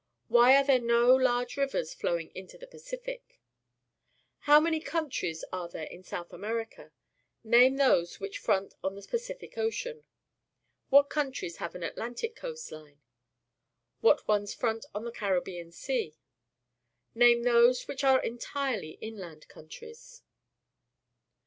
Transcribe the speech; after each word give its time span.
Why 0.29 0.57
are 0.57 0.63
there 0.63 0.79
no 0.79 1.15
large 1.15 1.57
rivers 1.57 1.93
flowing 1.93 2.31
into 2.33 2.57
the 2.57 2.65
Pacific? 2.65 3.39
How 4.49 4.59
many 4.59 4.79
count 4.79 5.21
ries 5.21 5.43
are 5.53 5.69
there 5.69 5.85
in 5.85 6.01
South 6.01 6.33
America? 6.33 6.91
Name 7.43 7.75
those 7.77 8.19
which 8.19 8.39
front 8.39 8.73
on 8.83 8.95
the 8.95 9.03
Pacific 9.03 9.59
Ocean. 9.59 10.03
What 10.89 11.11
countries 11.11 11.57
have 11.57 11.75
an 11.75 11.83
Atlantic 11.83 12.35
coast 12.35 12.71
line? 12.71 13.03
What 13.99 14.27
ones 14.27 14.55
front 14.55 14.87
on 14.95 15.05
the 15.05 15.11
Caribbean 15.11 15.71
Sea? 15.71 16.15
Name 17.13 17.43
those 17.43 17.87
which 17.87 18.03
are 18.03 18.19
entirely 18.23 18.97
inland 19.01 19.47
countries. 19.49 20.23